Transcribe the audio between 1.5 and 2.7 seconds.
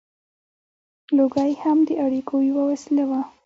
هم د اړیکو یوه